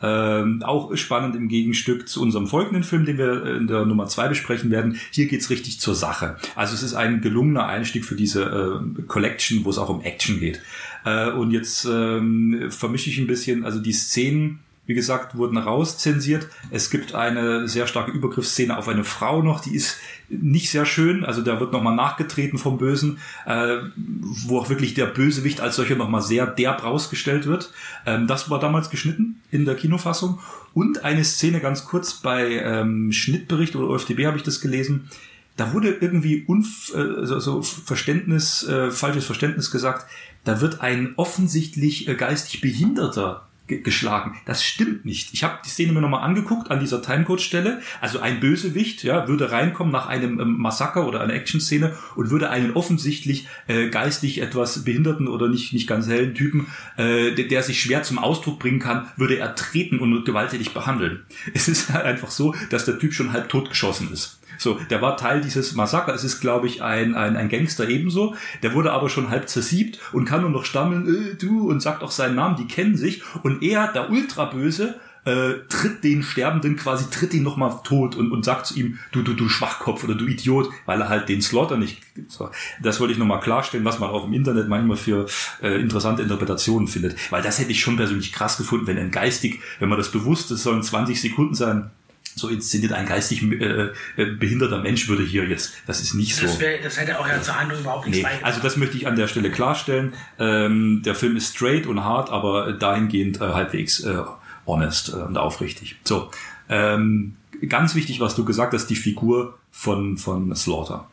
[0.03, 4.27] Ähm, auch spannend im Gegenstück zu unserem folgenden Film, den wir in der Nummer zwei
[4.27, 4.99] besprechen werden.
[5.11, 6.37] Hier geht's richtig zur Sache.
[6.55, 10.39] Also es ist ein gelungener Einstieg für diese äh, Collection, wo es auch um Action
[10.39, 10.59] geht.
[11.05, 16.47] Äh, und jetzt ähm, vermische ich ein bisschen, also die Szenen, wie gesagt, wurden rauszensiert.
[16.69, 19.97] Es gibt eine sehr starke Übergriffsszene auf eine Frau noch, die ist
[20.29, 21.23] nicht sehr schön.
[21.23, 25.95] Also da wird nochmal nachgetreten vom Bösen, äh, wo auch wirklich der Bösewicht als solcher
[25.95, 27.71] nochmal sehr derb rausgestellt wird.
[28.05, 30.39] Ähm, das war damals geschnitten in der Kinofassung.
[30.73, 35.09] Und eine Szene ganz kurz bei ähm, Schnittbericht oder OFDB habe ich das gelesen.
[35.57, 40.07] Da wurde irgendwie Unf äh, so, so Verständnis, äh, falsches Verständnis gesagt
[40.43, 43.47] da wird ein offensichtlich äh, geistig Behinderter
[43.79, 44.37] geschlagen.
[44.45, 45.33] Das stimmt nicht.
[45.33, 47.81] Ich habe die Szene mir nochmal angeguckt an dieser Timecode-Stelle.
[48.01, 52.49] Also ein Bösewicht ja, würde reinkommen nach einem ähm, Massaker oder einer Action-Szene und würde
[52.49, 57.63] einen offensichtlich äh, geistig etwas behinderten oder nicht, nicht ganz hellen Typen, äh, der, der
[57.63, 61.21] sich schwer zum Ausdruck bringen kann, würde er treten und gewalttätig behandeln.
[61.53, 64.40] Es ist halt einfach so, dass der Typ schon halb tot geschossen ist.
[64.57, 66.13] So, der war Teil dieses Massaker.
[66.13, 68.35] Es ist, glaube ich, ein, ein, ein Gangster ebenso.
[68.63, 72.03] Der wurde aber schon halb zersiebt und kann nur noch stammeln, äh, du, und sagt
[72.03, 73.23] auch seinen Namen, die kennen sich.
[73.43, 78.43] Und er, der Ultraböse, äh, tritt den Sterbenden quasi, tritt ihn nochmal tot und, und
[78.43, 81.77] sagt zu ihm, du, du, du Schwachkopf oder du Idiot, weil er halt den Slaughter
[81.77, 82.01] nicht.
[82.27, 82.49] So,
[82.81, 85.27] das wollte ich nochmal klarstellen, was man auch im Internet manchmal für
[85.61, 87.15] äh, interessante Interpretationen findet.
[87.31, 90.49] Weil das hätte ich schon persönlich krass gefunden, wenn ein geistig, wenn man das bewusst,
[90.51, 91.91] es sollen 20 Sekunden sein,
[92.35, 96.43] so inszeniert ein geistig äh, äh, behinderter Mensch würde hier jetzt, das ist nicht so.
[96.43, 99.07] Das, wär, das hätte auch ja zur Handlung überhaupt nichts nee, Also das möchte ich
[99.07, 100.13] an der Stelle klarstellen.
[100.39, 104.23] Ähm, der Film ist straight und hart, aber dahingehend äh, halbwegs äh,
[104.65, 105.97] honest äh, und aufrichtig.
[106.03, 106.31] So,
[106.69, 107.35] ähm,
[107.67, 111.09] ganz wichtig, was du gesagt hast, die Figur von, von Slaughter.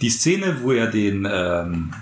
[0.00, 1.96] Die Szene, wo er den ähm, äh,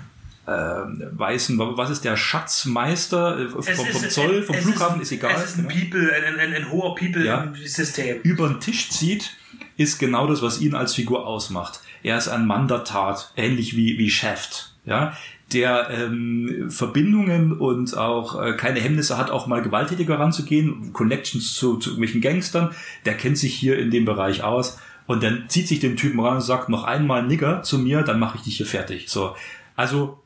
[0.45, 5.33] weißen, was ist der Schatzmeister äh, vom, vom Zoll, vom Flughafen, ist, ist, egal.
[5.37, 8.17] Es ist ein People, ein, ein, ein hoher People-System.
[8.17, 8.21] Ja.
[8.23, 9.37] Über den Tisch zieht,
[9.77, 11.79] ist genau das, was ihn als Figur ausmacht.
[12.03, 15.17] Er ist ein Mann der Tat, ähnlich wie, wie Shaft, ja,
[15.53, 21.77] der ähm, Verbindungen und auch äh, keine Hemmnisse hat, auch mal gewalttätiger ranzugehen, Connections zu,
[21.77, 22.71] zu irgendwelchen Gangstern,
[23.05, 26.35] der kennt sich hier in dem Bereich aus und dann zieht sich den Typen ran
[26.35, 29.09] und sagt, noch einmal Nigger zu mir, dann mache ich dich hier fertig.
[29.09, 29.35] So,
[29.75, 30.22] also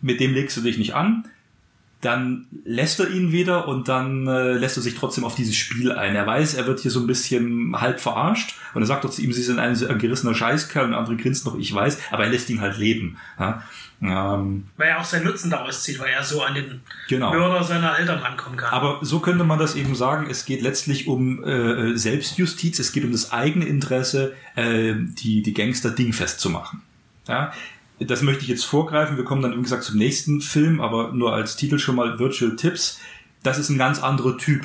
[0.00, 1.24] mit dem legst du dich nicht an,
[2.00, 5.92] dann lässt er ihn wieder und dann äh, lässt er sich trotzdem auf dieses Spiel
[5.92, 6.14] ein.
[6.14, 9.22] Er weiß, er wird hier so ein bisschen halb verarscht und er sagt doch zu
[9.22, 12.24] ihm, sie sind ein, ein gerissener Scheißkerl und der andere grinst noch, ich weiß, aber
[12.24, 13.16] er lässt ihn halt leben.
[13.40, 13.62] Ja?
[14.02, 17.32] Ähm, weil er auch seinen Nutzen daraus zieht, weil er so an den genau.
[17.32, 18.70] Mörder seiner Eltern rankommen kann.
[18.70, 23.04] Aber so könnte man das eben sagen, es geht letztlich um äh, Selbstjustiz, es geht
[23.04, 26.82] um das eigene Interesse, äh, die, die Gangster dingfest zu machen.
[27.26, 27.52] Ja?
[27.98, 29.16] Das möchte ich jetzt vorgreifen.
[29.16, 32.56] Wir kommen dann, wie gesagt, zum nächsten Film, aber nur als Titel schon mal Virtual
[32.56, 33.00] Tips.
[33.42, 34.64] Das ist ein ganz anderer Typ.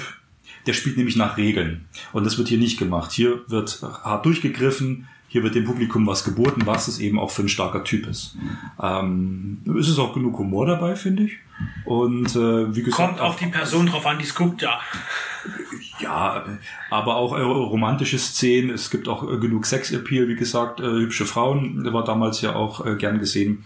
[0.68, 1.86] Der spielt nämlich nach Regeln.
[2.14, 3.12] Und das wird hier nicht gemacht.
[3.12, 7.44] Hier wird hart durchgegriffen, hier wird dem Publikum was geboten, was es eben auch für
[7.44, 8.36] ein starker Typ ist.
[8.82, 11.38] Ähm, es ist auch genug Humor dabei, finde ich.
[11.86, 13.18] Und äh, wie gesagt.
[13.18, 14.80] Kommt auf die Person drauf an, die es guckt, ja.
[16.12, 16.46] Ja,
[16.90, 18.72] aber auch äh, romantische Szenen.
[18.72, 21.92] Es gibt auch äh, genug Sexappeal, wie gesagt, äh, hübsche Frauen.
[21.94, 23.66] War damals ja auch äh, gern gesehen.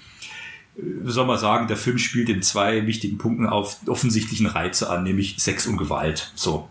[0.78, 4.90] Äh, Wie soll man sagen, der Film spielt in zwei wichtigen Punkten auf offensichtlichen Reize
[4.90, 6.32] an, nämlich Sex und Gewalt.
[6.36, 6.70] So.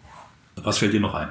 [0.57, 1.31] Was fällt dir noch ein?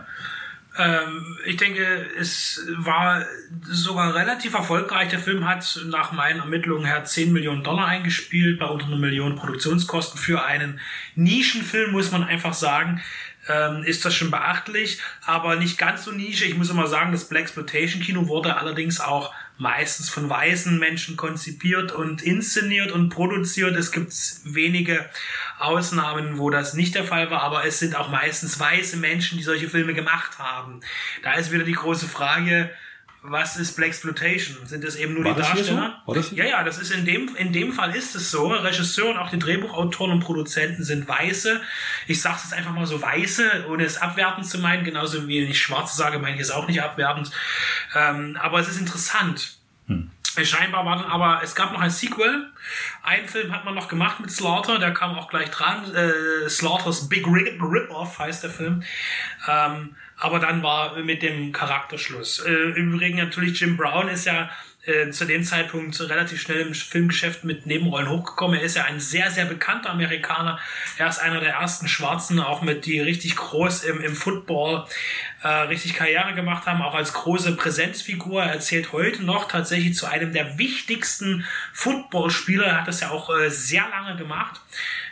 [0.77, 3.25] Ähm, ich denke, es war
[3.61, 5.09] sogar relativ erfolgreich.
[5.09, 9.35] Der Film hat nach meinen Ermittlungen her 10 Millionen Dollar eingespielt, bei unter einer Million
[9.35, 10.19] Produktionskosten.
[10.19, 10.79] Für einen
[11.15, 13.01] Nischenfilm muss man einfach sagen,
[13.47, 16.45] ähm, ist das schon beachtlich, aber nicht ganz so Nische.
[16.45, 21.15] Ich muss immer sagen, das Black Exploitation Kino wurde allerdings auch meistens von weißen Menschen
[21.15, 23.75] konzipiert und inszeniert und produziert.
[23.75, 24.13] Es gibt
[24.45, 25.09] wenige
[25.59, 29.43] Ausnahmen, wo das nicht der Fall war, aber es sind auch meistens weiße Menschen, die
[29.43, 30.81] solche Filme gemacht haben.
[31.21, 32.71] Da ist wieder die große Frage,
[33.25, 34.57] was ist Black Exploitation?
[34.65, 35.47] Sind das eben nur War die so?
[35.47, 36.01] Darsteller?
[36.05, 36.31] War das?
[36.31, 38.47] Ja, ja, das ist in dem, in dem Fall ist es so.
[38.47, 41.61] Regisseur und auch die Drehbuchautoren und Produzenten sind Weiße.
[42.07, 44.83] Ich sage es jetzt einfach mal so Weiße, ohne es abwertend zu meinen.
[44.83, 47.31] Genauso wie ich Schwarze sage, meine ich es auch nicht abwertend.
[47.95, 49.57] Ähm, aber es ist interessant.
[50.41, 52.49] Scheinbar war dann aber, es gab noch ein Sequel.
[53.03, 55.93] Einen Film hat man noch gemacht mit Slaughter, der kam auch gleich dran.
[55.93, 58.83] Äh, Slaughters Big Rip- Rip-Off heißt der Film.
[59.47, 62.39] Ähm, aber dann war mit dem Charakter Schluss.
[62.39, 64.49] Äh, Im Übrigen natürlich Jim Brown ist ja
[64.85, 68.57] äh, zu dem Zeitpunkt relativ schnell im Filmgeschäft mit Nebenrollen hochgekommen.
[68.57, 70.59] Er ist ja ein sehr, sehr bekannter Amerikaner.
[70.97, 74.85] Er ist einer der ersten Schwarzen, auch mit die richtig groß im, im Football
[75.41, 78.43] äh, richtig Karriere gemacht haben, auch als große Präsenzfigur.
[78.43, 82.65] Er erzählt heute noch tatsächlich zu einem der wichtigsten Footballspieler.
[82.65, 84.61] Er hat das ja auch äh, sehr lange gemacht,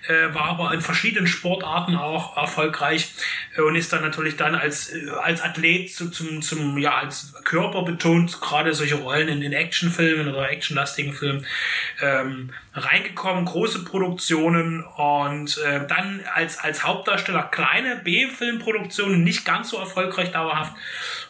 [0.08, 3.12] äh, war aber in verschiedenen Sportarten auch erfolgreich
[3.56, 7.34] äh, und ist dann natürlich dann als, äh, als Athlet zu, zum, zum, ja, als
[7.44, 11.46] Körper betont, gerade solche Rollen in, in Actionfilmen oder actionlastigen Filmen
[12.02, 19.78] ähm, reingekommen, große Produktionen und äh, dann als, als Hauptdarsteller kleine B-Filmproduktionen, nicht ganz so
[19.78, 20.74] erfolgreich dauerhaft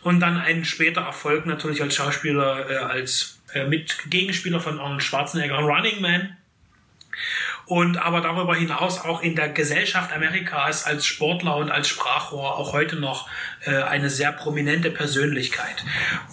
[0.01, 5.03] und dann einen später Erfolg natürlich als Schauspieler, äh, als äh, mit Gegenspieler von Arnold
[5.03, 6.37] Schwarzenegger, Running Man
[7.65, 12.73] und aber darüber hinaus auch in der Gesellschaft Amerikas als Sportler und als Sprachrohr auch
[12.73, 13.29] heute noch
[13.65, 15.85] äh, eine sehr prominente Persönlichkeit.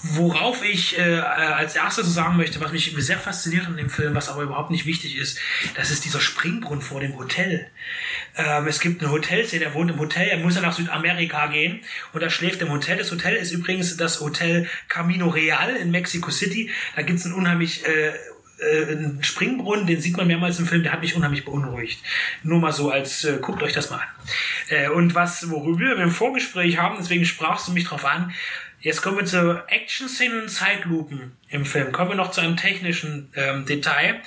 [0.02, 4.14] Worauf ich äh, äh, als erstes sagen möchte, was mich sehr fasziniert an dem Film,
[4.14, 5.38] was aber überhaupt nicht wichtig ist,
[5.74, 7.70] das ist dieser Springbrunnen vor dem Hotel.
[8.36, 11.80] Ähm, es gibt eine Hotelszene, er wohnt im Hotel, er muss ja nach Südamerika gehen
[12.12, 12.98] und er schläft im Hotel.
[12.98, 16.70] Das Hotel ist übrigens das Hotel Camino Real in Mexico City.
[16.96, 18.12] Da gibt's ein unheimlich äh,
[18.60, 22.00] äh, ein Springbrunnen, den sieht man mehrmals im Film, der hat mich unheimlich beunruhigt.
[22.42, 24.08] Nur mal so als, äh, guckt euch das mal an.
[24.68, 28.32] Äh, und was, worüber wir im Vorgespräch haben, deswegen sprachst du mich drauf an,
[28.80, 31.92] jetzt kommen wir zu Action-Szenen und Zeitlupen im Film.
[31.92, 34.20] Kommen wir noch zu einem technischen ähm, Detail.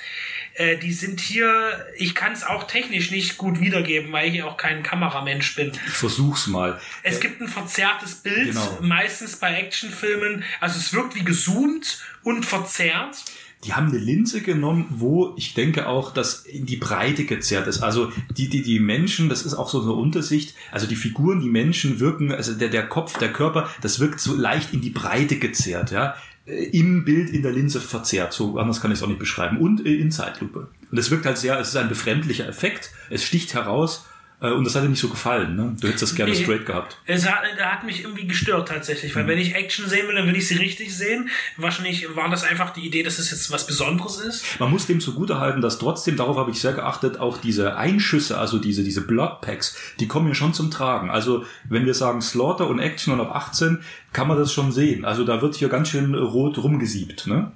[0.54, 4.58] Äh, die sind hier, ich kann es auch technisch nicht gut wiedergeben, weil ich auch
[4.58, 5.72] kein Kameramensch bin.
[5.86, 6.78] Ich versuch's mal.
[7.02, 8.78] Es gibt ein verzerrtes Bild, Genau.
[8.82, 10.44] meistens bei Actionfilmen.
[10.60, 13.16] Also es wirkt wie gezoomt und verzerrt.
[13.64, 17.80] Die haben eine Linse genommen, wo ich denke auch, dass in die Breite gezerrt ist.
[17.82, 20.56] Also die, die, die Menschen, das ist auch so eine Untersicht.
[20.72, 24.34] Also die Figuren, die Menschen wirken, also der, der Kopf, der Körper, das wirkt so
[24.34, 26.16] leicht in die Breite gezerrt, ja.
[26.44, 28.32] Äh, Im Bild in der Linse verzerrt.
[28.32, 29.58] So anders kann ich es auch nicht beschreiben.
[29.58, 30.68] Und äh, in Zeitlupe.
[30.90, 32.90] Und es wirkt halt sehr, es ist ein befremdlicher Effekt.
[33.10, 34.06] Es sticht heraus.
[34.42, 35.74] Äh, Und das hat dir nicht so gefallen, ne?
[35.80, 36.42] Du hättest das gerne Nee.
[36.42, 36.98] straight gehabt.
[37.06, 40.26] Es hat, der hat mich irgendwie gestört tatsächlich, weil wenn ich Action sehen will, dann
[40.26, 41.28] will ich sie richtig sehen.
[41.56, 44.44] Wahrscheinlich war das einfach die Idee, dass es jetzt was Besonderes ist.
[44.60, 48.58] Man muss dem zugutehalten, dass trotzdem, darauf habe ich sehr geachtet, auch diese Einschüsse, also
[48.58, 51.10] diese, diese Bloodpacks, die kommen hier schon zum Tragen.
[51.10, 53.78] Also wenn wir sagen Slaughter und Action und ab 18,
[54.12, 55.04] kann man das schon sehen.
[55.04, 57.52] Also da wird hier ganz schön rot rumgesiebt, ne?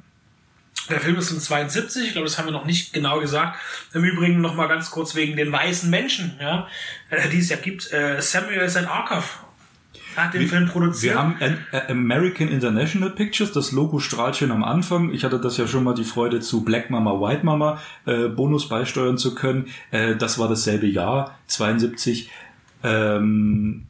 [0.88, 3.59] Der Film ist von 72, ich glaube, das haben wir noch nicht genau gesagt.
[3.92, 6.69] Im Übrigen noch mal ganz kurz wegen den weißen Menschen, ja,
[7.10, 7.92] äh, die es ja gibt.
[7.92, 8.87] Äh, Samuel L.
[8.87, 9.40] Arkoff
[10.17, 11.15] hat den Film produziert.
[11.15, 15.13] Wir haben An- Ä- American International Pictures, das Logo strahlt schön am Anfang.
[15.13, 18.69] Ich hatte das ja schon mal die Freude zu Black Mama, White Mama äh, Bonus
[18.69, 19.67] beisteuern zu können.
[19.90, 22.31] Äh, das war dasselbe Jahr, 72.
[22.83, 23.87] Ähm,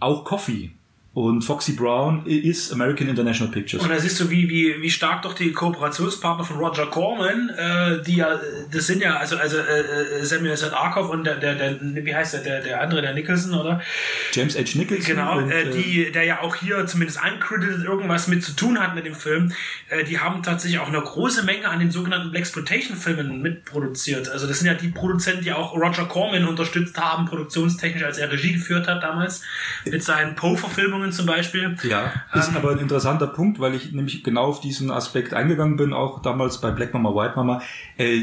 [0.00, 0.70] auch Coffee
[1.18, 3.82] Und Foxy Brown ist American International Pictures.
[3.82, 8.00] Und da siehst du, wie, wie, wie stark doch die Kooperationspartner von Roger Corman, äh,
[8.04, 8.38] die ja,
[8.70, 10.62] das sind ja, also, also äh, Samuel S.
[10.62, 13.82] Arkoff und der, der, der, wie heißt der, der, der andere, der Nicholson, oder?
[14.30, 14.78] James H.
[14.78, 15.06] Nicholson.
[15.06, 18.94] Genau, und, äh, die, der ja auch hier zumindest uncredited irgendwas mit zu tun hat
[18.94, 19.50] mit dem Film.
[19.88, 24.28] Äh, die haben tatsächlich auch eine große Menge an den sogenannten Blaxploitation-Filmen mitproduziert.
[24.28, 28.30] Also das sind ja die Produzenten, die auch Roger Corman unterstützt haben, produktionstechnisch, als er
[28.30, 29.42] Regie geführt hat damals,
[29.84, 31.76] mit seinen Poe-Verfilmungen zum Beispiel.
[31.88, 35.92] Ja, ist aber ein interessanter Punkt, weil ich nämlich genau auf diesen Aspekt eingegangen bin,
[35.92, 37.62] auch damals bei Black Mama, White Mama.
[37.96, 38.20] Äh,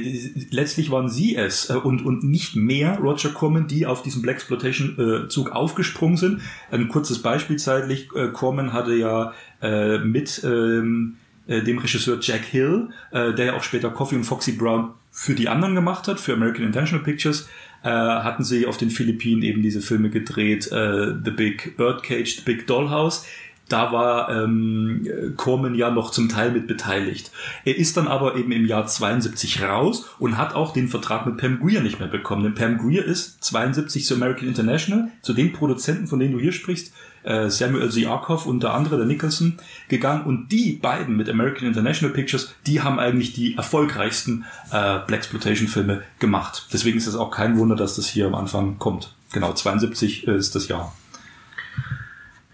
[0.51, 5.51] letztlich waren sie es äh, und, und nicht mehr Roger Corman, die auf diesen Blaxploitation-Zug
[5.51, 6.41] aufgesprungen sind.
[6.71, 8.09] Ein kurzes Beispiel zeitlich.
[8.15, 11.17] Äh, Corman hatte ja äh, mit ähm,
[11.47, 15.33] äh, dem Regisseur Jack Hill, äh, der ja auch später Coffee und Foxy Brown für
[15.33, 17.47] die anderen gemacht hat, für American Intentional Pictures,
[17.85, 22.41] äh, hatten sie auf den Philippinen eben diese Filme gedreht, äh, The Big Birdcage, The
[22.43, 23.25] Big Dollhouse.
[23.69, 25.07] Da war ähm,
[25.37, 27.31] Corman ja noch zum Teil mit beteiligt.
[27.63, 31.37] Er ist dann aber eben im Jahr 72 raus und hat auch den Vertrag mit
[31.37, 32.43] Pam Grier nicht mehr bekommen.
[32.43, 36.51] Denn Pam Grier ist 72 zu American International, zu den Produzenten, von denen du hier
[36.51, 36.93] sprichst,
[37.25, 38.05] äh, Samuel Z.
[38.07, 39.57] Arkoff und der andere, der Nicholson,
[39.87, 40.23] gegangen.
[40.23, 46.67] Und die beiden mit American International Pictures, die haben eigentlich die erfolgreichsten äh, Blaxploitation-Filme gemacht.
[46.71, 49.13] Deswegen ist es auch kein Wunder, dass das hier am Anfang kommt.
[49.31, 50.95] Genau, 72 ist das Jahr.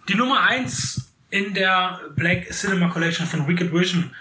[0.07, 4.11] Die Nummer 1 in der Black Cinema Collection von Wicked Vision.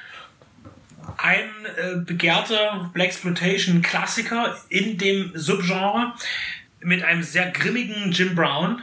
[1.17, 6.15] Ein äh, begehrter Blaxploitation Klassiker in dem Subgenre
[6.83, 8.83] mit einem sehr grimmigen Jim Brown.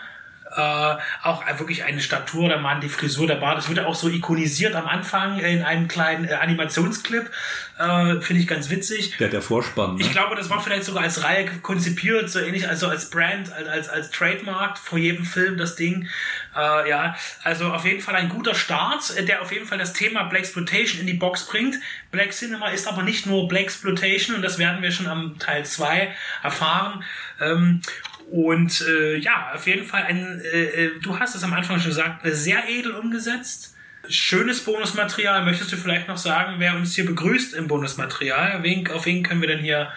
[0.57, 3.59] Äh, auch wirklich eine Statur der Mann, die Frisur, der Bart.
[3.59, 7.29] Das wird ja auch so ikonisiert am Anfang in einem kleinen äh, Animationsclip.
[7.77, 9.15] Äh, Finde ich ganz witzig.
[9.19, 9.95] Der, der Vorspann.
[9.95, 10.01] Ne?
[10.01, 13.67] Ich glaube, das war vielleicht sogar als Reihe konzipiert, so ähnlich, also als Brand, als,
[13.67, 16.07] als, als Trademark vor jedem Film das Ding.
[16.55, 19.93] Äh, ja, also auf jeden Fall ein guter Start, äh, der auf jeden Fall das
[19.93, 21.75] Thema Black Exploitation in die Box bringt.
[22.09, 25.63] Black Cinema ist aber nicht nur Black Exploitation und das werden wir schon am Teil
[25.63, 27.03] 2 erfahren.
[27.39, 27.81] Ähm,
[28.30, 31.89] und äh, ja, auf jeden Fall ein, äh, äh, du hast es am Anfang schon
[31.89, 33.75] gesagt, sehr edel umgesetzt.
[34.09, 35.45] Schönes Bonusmaterial.
[35.45, 38.63] Möchtest du vielleicht noch sagen, wer uns hier begrüßt im Bonusmaterial?
[38.63, 39.89] Wen, auf wen können wir denn hier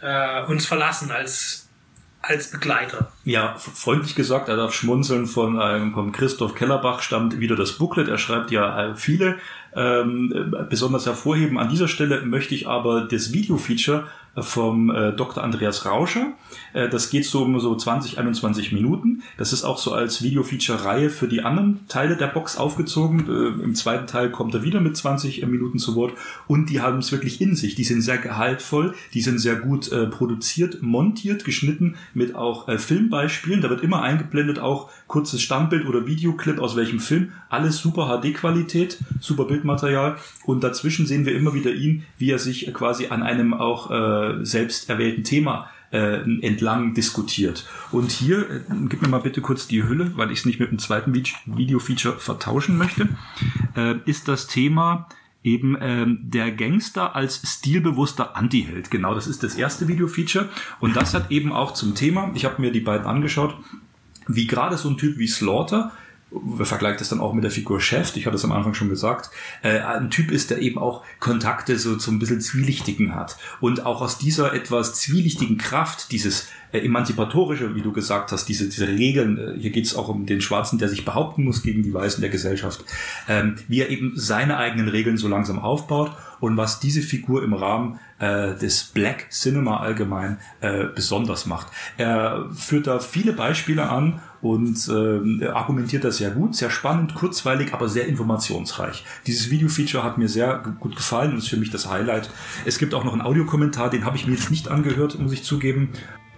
[0.00, 1.68] äh, uns verlassen als,
[2.22, 3.12] als Begleiter?
[3.24, 8.08] Ja, freundlich gesagt, er darf schmunzeln von, ähm, von Christoph Kellerbach stammt wieder das Booklet.
[8.08, 9.38] Er schreibt ja äh, viele
[9.74, 11.58] ähm, besonders hervorheben.
[11.58, 14.08] An dieser Stelle möchte ich aber das Video-Feature
[14.42, 15.42] vom äh, Dr.
[15.42, 16.32] Andreas Rauscher.
[16.72, 19.22] Äh, das geht so um so 20, 21 Minuten.
[19.38, 23.26] Das ist auch so als Video-Feature-Reihe für die anderen Teile der Box aufgezogen.
[23.28, 26.12] Äh, Im zweiten Teil kommt er wieder mit 20 äh, Minuten zu Wort.
[26.46, 27.74] Und die haben es wirklich in sich.
[27.74, 32.78] Die sind sehr gehaltvoll, die sind sehr gut äh, produziert, montiert, geschnitten mit auch äh,
[32.78, 33.62] Filmbeispielen.
[33.62, 37.32] Da wird immer eingeblendet auch kurzes Standbild oder Videoclip aus welchem Film.
[37.48, 40.16] Alles super HD-Qualität, super Bildmaterial.
[40.44, 44.25] Und dazwischen sehen wir immer wieder ihn, wie er sich quasi an einem auch äh,
[44.42, 47.66] selbst erwählten Thema äh, entlang diskutiert.
[47.92, 50.70] Und hier, äh, gib mir mal bitte kurz die Hülle, weil ich es nicht mit
[50.70, 53.08] dem zweiten Video-Feature vertauschen möchte,
[53.76, 55.08] äh, ist das Thema
[55.42, 58.90] eben ähm, der Gangster als stilbewusster Antiheld.
[58.90, 60.48] Genau, das ist das erste Video-Feature.
[60.80, 63.56] Und das hat eben auch zum Thema, ich habe mir die beiden angeschaut,
[64.26, 65.92] wie gerade so ein Typ wie Slaughter
[66.62, 69.30] vergleicht das dann auch mit der Figur Chef, ich hatte es am Anfang schon gesagt,
[69.62, 73.36] äh, ein Typ ist, der eben auch Kontakte so zum bisschen Zwielichtigen hat.
[73.60, 78.68] Und auch aus dieser etwas zwielichtigen Kraft, dieses äh, emanzipatorische, wie du gesagt hast, diese,
[78.68, 81.84] diese Regeln, äh, hier geht es auch um den Schwarzen, der sich behaupten muss gegen
[81.84, 82.84] die Weißen der Gesellschaft,
[83.28, 86.10] ähm, wie er eben seine eigenen Regeln so langsam aufbaut
[86.40, 91.68] und was diese Figur im Rahmen äh, des Black Cinema allgemein äh, besonders macht.
[91.96, 97.74] Er führt da viele Beispiele an und äh, argumentiert das sehr gut, sehr spannend, kurzweilig,
[97.74, 99.04] aber sehr informationsreich.
[99.26, 102.30] Dieses Video-Feature hat mir sehr gut gefallen und ist für mich das Highlight.
[102.64, 105.42] Es gibt auch noch einen Audiokommentar, den habe ich mir jetzt nicht angehört, muss ich
[105.42, 105.90] zugeben.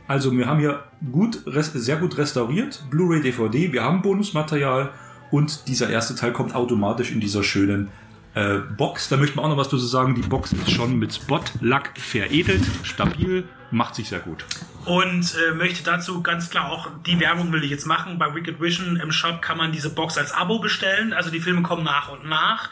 [0.07, 4.91] Also wir haben hier gut, sehr gut restauriert, Blu-ray, DVD, wir haben Bonusmaterial
[5.31, 7.91] und dieser erste Teil kommt automatisch in dieser schönen
[8.39, 10.15] äh, Box, da möchte man auch noch was dazu sagen.
[10.15, 14.45] Die Box ist schon mit Spot-Lack veredelt, stabil, macht sich sehr gut.
[14.85, 18.17] Und äh, möchte dazu ganz klar auch die Werbung will ich jetzt machen.
[18.19, 21.13] Bei Wicked Vision im Shop kann man diese Box als Abo bestellen.
[21.13, 22.71] Also die Filme kommen nach und nach.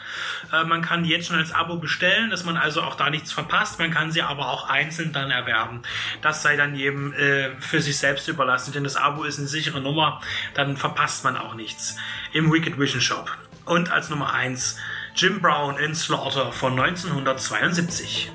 [0.53, 3.33] Äh, man kann die jetzt schon als Abo bestellen, dass man also auch da nichts
[3.33, 3.77] verpasst.
[3.77, 5.81] Man kann sie aber auch einzeln dann erwerben.
[6.21, 9.81] Das sei dann jedem äh, für sich selbst überlassen, denn das Abo ist eine sichere
[9.81, 10.21] Nummer.
[10.55, 11.97] Dann verpasst man auch nichts
[12.31, 13.29] im Wicked Vision Shop.
[13.65, 14.77] Und als Nummer eins
[15.17, 18.29] Jim Brown in Slaughter von 1972.